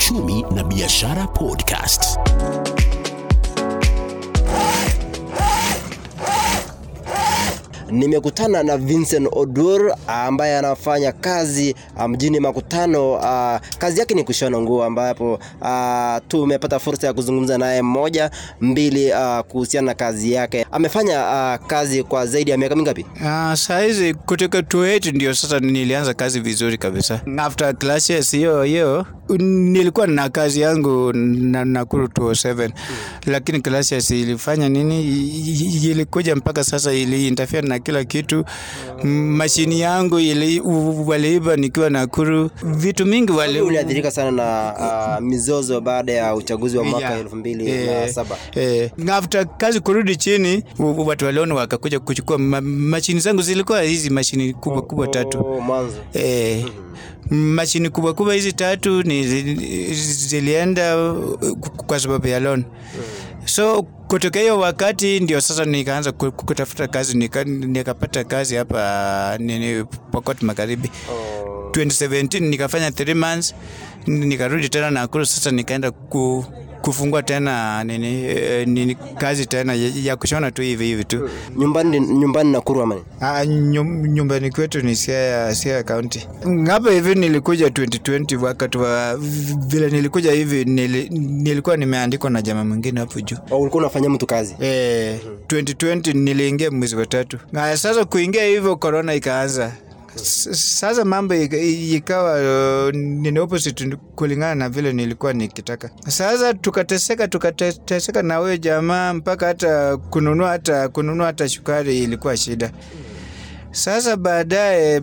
[0.00, 2.18] Uchumi na Biashara Podcast.
[7.90, 13.18] Nimekutana na Vincent Odur ambaye anafanya kazi ah, mjini Makutano.
[13.22, 19.12] ah, Kazi yake ni kushona nguo, ambapo ah, tumepata fursa ya kuzungumza naye moja mbili
[19.48, 20.66] kuhusiana na kazi yake.
[20.72, 23.06] Amefanya kazi kwa zaidi ya miaka mingapi?
[23.20, 27.20] Uh, saizi kutoka 28 ndio sasa nilianza kazi vizuri kabisa.
[27.38, 29.06] After classes hiyo hiyo
[29.38, 32.70] nilikuwa na kazi yangu na Nakuru 207
[33.26, 35.02] lakini classes ilifanya nini,
[35.90, 38.44] ilikuja mpaka sasa ili interfere na kila kitu.
[39.04, 40.60] Mashini yangu ili
[41.06, 44.74] waliiba nikiwa Nakuru, vitu mingi wali Uliathirika sana na
[45.18, 47.20] uh, mizozo baada ya uchaguzi wa mwaka Yeah.
[47.20, 48.36] elfu mbili Eh, na saba.
[48.54, 54.52] eh, after kazi kurudi chini, watu waliona wakakuja kuchukua ma, mashini zangu, zilikuwa hizi mashini
[54.54, 56.64] kubwa kubwa tatu Oh, mwanzo Eh,
[57.30, 59.24] mashini kubwa kubwa hizi tatu ni
[60.02, 62.64] zilienda uh, kwa sababu ya loan.
[63.44, 69.36] So kutoka hiyo wakati ndio sasa nikaanza ku- ku- kutafuta kazi nika, nikapata kazi hapa
[69.40, 70.90] nini Pokot Magharibi.
[71.70, 73.54] 2017 nikafanya 3 months
[74.06, 76.44] nikarudi tena Nakuru sasa nikaenda ku,
[76.82, 81.28] kufungua tena nini, eh, nini kazi tena ya, kushona tu hivi hivi tu.
[81.56, 82.96] nyumbani, nyumbani Nakuru ama?
[83.20, 86.28] Ah, nyum- nyumbani kwetu ni Siaya, Siaya County.
[86.66, 89.16] Hapa hivi nilikuja 2020 wakati wa
[89.66, 93.36] vile nilikuja hivi nil, nilikuwa nimeandikwa na jamaa mwingine hapo juu.
[93.50, 94.56] Oh, ulikuwa unafanya mtu kazi?
[94.60, 97.38] Eh, 2020 niliingia mwezi wa tatu.
[97.52, 99.72] Na sasa kuingia hivyo corona ikaanza.
[100.22, 102.32] Sasa mambo ikawa
[102.88, 105.90] uh, opposite kulingana na vile nilikuwa nikitaka.
[106.08, 112.70] Sasa tukateseka tukateseka na huyo jamaa mpaka hata kununua hata kununua hata shukari ilikuwa shida.
[113.70, 115.00] Sasa baadaye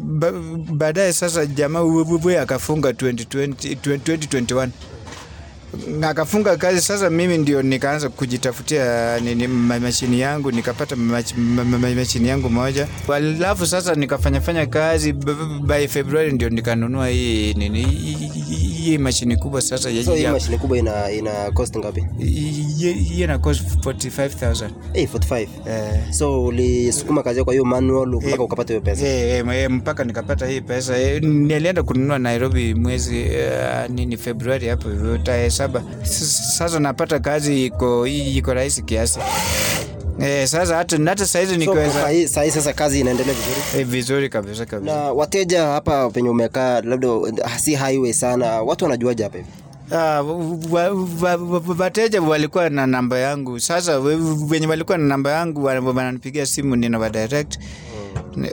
[0.74, 4.68] baadaye sasa jamaa huyo akafunga 2020 2021
[6.00, 6.82] na akafunga kazi.
[6.82, 10.96] Sasa mimi ndio nikaanza kujitafutia nini ma- mashini yangu, nikapata
[11.96, 15.14] mashini yangu moja, alafu sasa nikafanyafanya kazi
[15.64, 17.82] by Februari ndio nikanunua hii nini
[18.84, 22.04] hii- mashini kubwa sasa ya- So hii mashine kubwa ina, ina cost ngapi?
[22.20, 25.50] hii ina cost 45000 Hey, 45.
[25.68, 29.08] eh So ulisukuma kazi kwa hiyo manual mpaka ukapata hiyo pesa.
[29.08, 34.68] Eh, eh, eh, mpaka nikapata hii pesa eh, nilienda kununua Nairobi mwezi uh, nini Februari
[34.68, 34.90] hapo
[35.24, 35.84] tarehe saba.
[36.58, 39.20] Sasa napata kazi iko iko rahisi kiasi
[40.20, 43.82] eh, sasa hata hata saizi nikiweza so, saa sasa kazi inaendelea vizuri.
[43.82, 47.08] eh, vizuri kabisa Na wateja hapa penye umekaa labda
[47.44, 49.50] ah, si highway sana, watu wanajuaje hapa hivi?
[49.92, 50.22] Ah,
[50.72, 50.90] wa-
[51.22, 53.60] wa- wa- wateja walikuwa na namba yangu.
[53.60, 54.00] Sasa
[54.50, 57.60] wenye walikuwa na namba yangu wana- wananipigia simu ninawa direct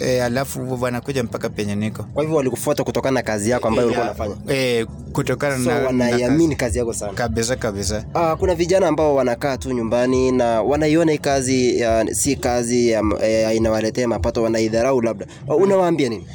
[0.01, 4.07] eh, alafu wanakuja mpaka penye niko Kwa hivyo walikufuata kutokana na kazi yako ambayo ulikuwa
[4.07, 4.35] unafanya.
[4.49, 7.13] e, kutokana So na, na wanaiamini kazi yako sana.
[7.13, 8.05] kabisa kabisa.
[8.15, 13.03] Aa, kuna vijana ambao wanakaa tu nyumbani na wanaiona hii kazi ya, si kazi ya,
[13.23, 15.27] ya, inawaletea mapato, wanaidharau labda.
[15.49, 16.27] Ah, Unawaambia nini?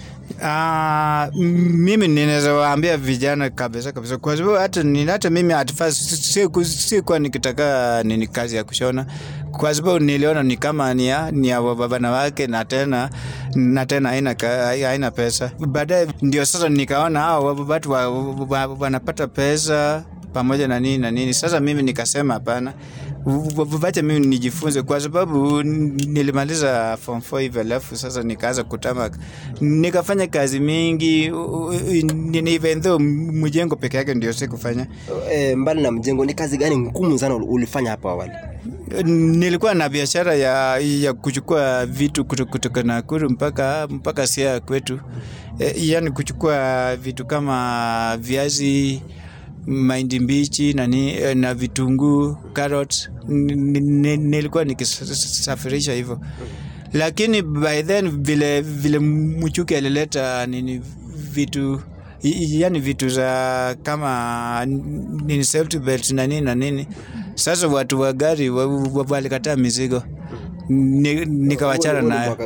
[0.43, 5.99] Ah, m- mimi ninaweza waambia vijana kabisa kabisa, kwa sababu hata ni mimi at first
[6.33, 9.05] siku- sikuwa nikitaka nini kazi ya kushona,
[9.51, 11.75] kwa sababu niliona ni kama ni ya, ni ya wa-
[12.11, 13.09] wake na tena
[13.55, 14.35] na tena haina
[14.87, 15.51] haina pesa.
[15.67, 18.09] Baadaye ndio sasa nikaona hao watu wa-
[18.49, 20.03] wa- wanapata pesa
[20.33, 21.33] pamoja na nini na nini.
[21.33, 22.73] Sasa mimi nikasema hapana,
[23.81, 29.09] wacha mimi nijifunze, kwa sababu nilimaliza form 4 hivyo, alafu sasa nikaanza kutama,
[29.61, 31.31] nikafanya kazi mingi,
[32.45, 34.87] even though mjengo peke yake ndio sikufanya.
[35.31, 38.31] E, mbali na mjengo, ni kazi gani ngumu sana ulifanya hapo awali?
[39.03, 44.99] Nilikuwa na biashara ya, ya kuchukua vitu kutoka Nakuru mpaka mpaka Siaya kwetu,
[45.59, 49.01] e, yani kuchukua vitu kama viazi
[49.67, 53.09] mahindi mbichi nani, eh, na vitunguu carrot.
[53.27, 56.19] Ni- ni- Nilikuwa nikisafirisha hivyo,
[56.93, 60.81] lakini by then vile vile Muchuki alileta nini
[61.33, 61.81] vitu
[62.39, 64.65] yani vitu za kama
[65.25, 66.87] nini safety belt na nini na nini.
[67.35, 70.03] Sasa watu wa gari wa- wa- walikataa mizigo,
[71.25, 72.37] nikawachana nayo.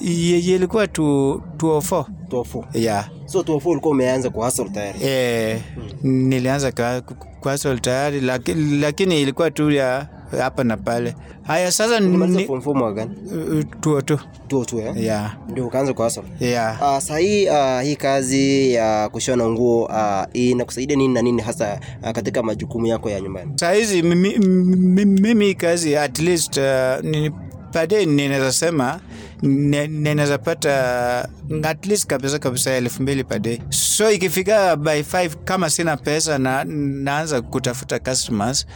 [0.00, 2.64] Ilikuwa 204 Tofu.
[2.74, 3.08] yeah.
[3.26, 4.98] So ulikuwa umeanza kwa hustle tayari.
[5.04, 5.62] E,
[6.02, 7.00] nilianza kwa,
[7.40, 10.06] kwa sol tayari lakini, lakini ilikuwa tu ya
[10.38, 11.14] hapa na pale.
[11.42, 13.10] Haya sasa ni form four gani?
[13.52, 14.18] uh, tuo tu
[14.48, 14.94] Tuo tu eh?
[14.96, 15.36] yeah.
[15.48, 16.22] Ndio ukaanza kwa hustle.
[16.40, 16.74] Yeah.
[16.82, 21.80] Uh, sasa hii uh, hii kazi ya kushona nguo uh, inakusaidia nini na nini hasa
[22.02, 23.52] uh, katika majukumu yako ya nyumbani?
[23.56, 27.30] Sahizi mimi, mimi, mimi kazi at least uh, ni,
[27.72, 29.00] pade ninaweza sema
[29.42, 31.28] ninaweza pata
[31.62, 33.58] at least kabisa kabisa elfu mbili per day.
[33.68, 38.66] So ikifika by 5 kama sina pesa na naanza kutafuta customers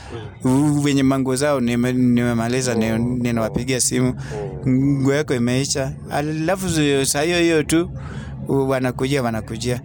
[0.45, 0.85] mm.
[0.85, 4.15] wenye mango zao nime- nimemaliza ni- ninawapigia simu.
[4.69, 6.69] Nguo yako imeisha, alafu
[7.07, 7.91] saa hiyo hiyo tu
[8.49, 9.81] wanakujia wanakujia.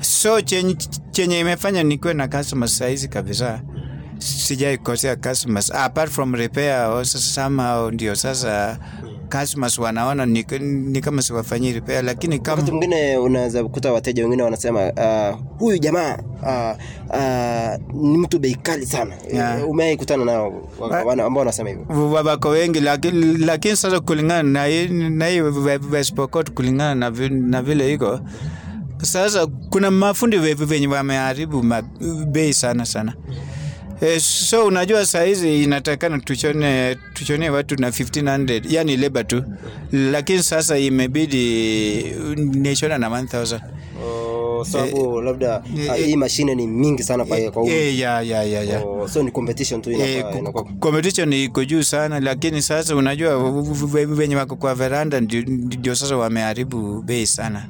[0.00, 0.76] So chenye,
[1.10, 3.60] chenye imefanya nikuwe na customers saizi kabisa
[4.18, 8.78] sijaikosea customers apart from repair or somehow ndio sasa
[9.30, 14.42] customers wanaona ni, ni kama siwafanyii repair lakini Wakati kama mwingine unaweza kukuta wateja wengine
[14.42, 16.76] wanasema uh, huyu jamaa uh,
[17.10, 19.14] uh, ni mtu bei kali sana.
[19.32, 19.68] Yeah.
[19.68, 20.68] Umewahi kutana nao
[21.10, 22.10] ambao wanasema hivyo?
[22.12, 25.40] wako wengi lakini, lakini sasa kulingana na na hii
[25.90, 28.20] West Pokot kulingana na, na vile iko
[29.02, 31.64] sasa kuna mafundi ve- venye wameharibu
[32.26, 33.14] bei sana sana
[34.00, 39.44] Eh, so unajua sahizi inatakana tuchone tuchone watu na 1500 yani labor tu.
[39.92, 42.02] Lakini sasa imebidi
[42.36, 43.60] nishona na 1000
[44.04, 47.74] Oh, sababu labda uh, hii mashine ni mingi sana kwa kwa huyu.
[47.74, 48.80] Eh, ya ya ya ya.
[48.84, 50.64] Oh, so ni competition tu Eh, ku- inakuwa.
[50.64, 53.38] competition iko juu sana lakini sasa unajua
[54.16, 57.66] wenye wako kwa veranda ndio, ndio sasa wameharibu bei sana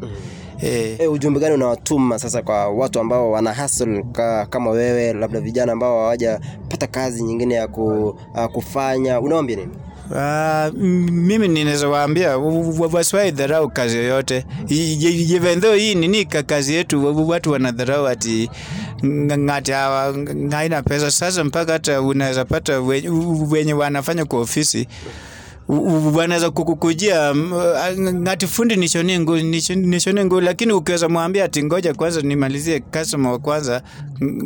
[0.63, 5.41] eh, E, ujumbe gani unawatuma sasa kwa watu ambao wana hustle ka, kama wewe labda
[5.41, 9.21] vijana ambao hawajapata kazi nyingine ya ku, uh, kufanya?
[9.21, 9.73] Unawaambia nini?
[10.11, 10.83] Uh,
[11.13, 12.39] mimi ninaweza waambia
[12.93, 14.47] wasiwahi dharau kazi yoyote.
[15.35, 18.51] Even though hii nini ka- kazi yetu watu wanadharau ati
[19.05, 19.73] ngati
[20.51, 21.11] haina pesa.
[21.11, 24.89] Sasa mpaka hata unaweza pata wenye, wanafanya kwa ofisi
[25.69, 27.35] wanaweza kukukujia
[27.99, 33.33] ngati fundi nishonie nguo nisho- nishonie nguo lakini ukiweza mwambia ati ngoja kwanza nimalizie customer
[33.33, 33.83] wa kwanza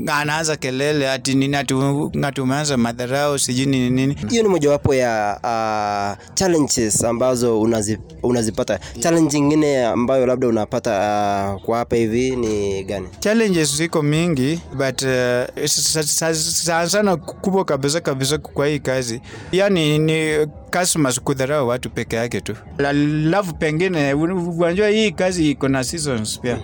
[0.06, 6.34] anaanza kelele ati nini ati umeanza madharau sijui nini nini Hiyo ni mojawapo ya uh,
[6.34, 8.78] challenges ambazo unazi, unazipata.
[9.00, 10.90] Challenge nyingine ambayo labda unapata
[11.56, 13.06] uh, kwa hapa hivi ni gani?
[13.18, 19.20] challenges ziko mingi but uh, sa- sa- sana sana kubwa kabisa kabisa kwa hii kazi
[19.52, 22.54] yani ni customers kudharau watu peke yake tu.
[22.78, 26.58] Alafu pengine un- unajua hii kazi iko na seasons pia.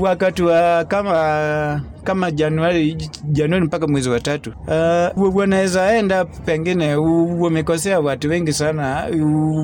[0.00, 4.52] Wakati wa kama kama januari januari mpaka mwezi wa tatu
[5.16, 9.06] uh, wanaweza enda pengine wamekosea watu wengi sana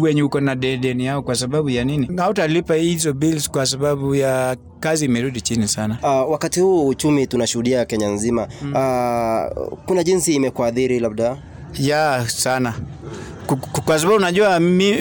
[0.02, 2.08] wenye uko na dedeni yao kwa sababu ya nini?
[2.16, 5.98] Hautalipa hizo bills kwa sababu ya kazi imerudi chini sana.
[6.02, 8.48] Uh, wakati huu uchumi tunashuhudia Kenya nzima.
[8.62, 11.36] Uh, kuna jinsi imekuadhiri labda?
[11.78, 12.74] Ya sana
[13.84, 14.92] kwa sababu unajua mi,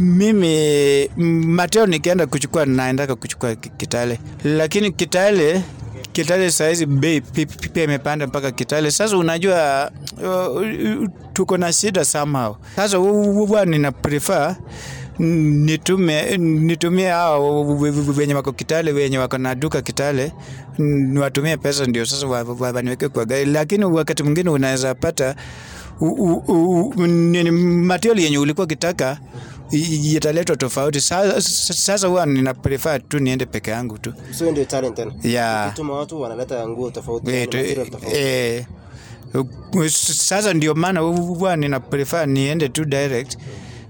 [0.00, 1.08] mimi
[1.46, 5.62] Mateo nikienda kuchukua naendaka kuchukua Kitale, lakini Kitale
[6.12, 8.90] Kitale saizi bei pi- pi- pia imepanda mpaka Kitale.
[8.90, 9.90] Sasa unajua
[10.22, 10.62] uh,
[11.32, 12.56] tuko na shida somehow.
[12.76, 14.56] Sasa huwa nina prefer
[15.18, 20.32] nitume nitumie hao we- we- wenye wako Kitale wenye wako na duka Kitale
[20.78, 25.34] niwatumie pesa ndio sasa wa- wa- waniweke kwa gari, lakini wakati mwingine unaweza pata
[27.00, 29.18] material yenye ulikuwa kitaka
[30.02, 31.00] yataletwa tofauti.
[31.00, 31.40] Sasa,
[31.74, 35.12] sasa huwa nina prefer tu niende peke yangu tu Sio ndio talent tena.
[35.22, 38.16] ya Kituma watu wanaleta nguo tofauti, Eh, material tofauti.
[38.16, 38.66] eh,
[39.90, 43.38] sasa ndio maana huwa nina prefer niende tu direct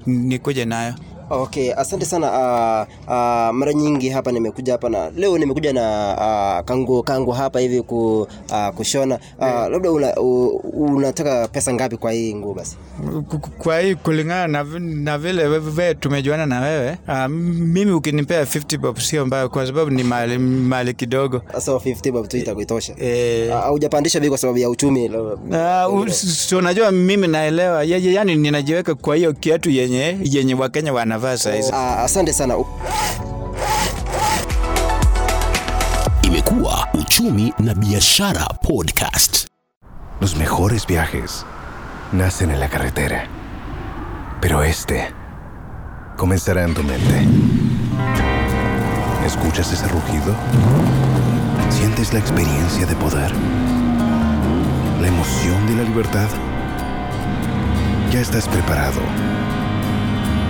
[0.07, 0.95] nikuje nayo
[1.35, 2.27] Okay, asante sana.
[2.31, 6.15] Uh, uh, mara nyingi hapa nimekuja hapa na leo nimekuja na
[6.61, 10.15] uh, kango kango hapa hivi ku, uh, kushona uh, labda una,
[10.73, 12.77] unataka pesa ngapi kwa hii nguo basi?
[13.59, 18.79] Kwa hii kulingana na, na vile we- we tumejuana na wewe uh, mimi ukinipea 50
[18.79, 23.35] bob sio mbaya kwa sababu ni mali, mali kidogo Sasa 50 bob tu itakutosha eh,
[23.55, 25.09] Uh, hujapandisha bei kwa sababu ya uchumi.
[25.09, 31.24] Uh, unajua mimi naelewa ya, ya, yani ninajiweka kwa hiyo kiatu yenye yenye wakenya wanavaa
[31.37, 32.55] saizi Uh, asante sana.
[36.23, 39.47] Imekuwa Uchumi na Biashara Podcast.
[40.21, 41.45] Los mejores viajes
[42.13, 43.27] nacen en la carretera,
[44.41, 45.13] pero este
[46.17, 47.27] comenzará en tu mente.
[49.27, 50.35] ¿Escuchas ese rugido?
[51.71, 53.33] ¿Sientes la experiencia de poder?
[55.01, 56.29] ¿La emoción de la libertad?
[58.13, 59.01] Ya estás preparado